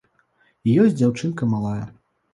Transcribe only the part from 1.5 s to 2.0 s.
малая.